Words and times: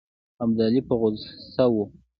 ابدالي 0.43 0.81
په 0.87 0.93
غوسه 0.99 1.65
وو. 1.73 1.83